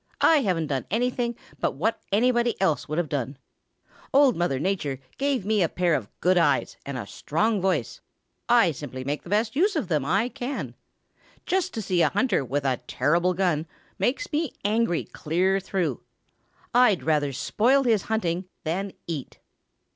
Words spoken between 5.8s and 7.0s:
of good eyes and